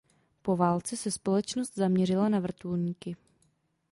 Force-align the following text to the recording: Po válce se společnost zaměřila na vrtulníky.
Po 0.41 0.55
válce 0.57 0.97
se 0.97 1.11
společnost 1.11 1.75
zaměřila 1.75 2.29
na 2.29 2.39
vrtulníky. 2.39 3.15